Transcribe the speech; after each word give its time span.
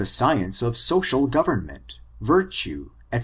217 0.03 0.49
ficience 0.49 0.63
of 0.67 0.75
social 0.75 1.27
government, 1.27 1.99
virtue, 2.21 2.89
&c. 3.13 3.19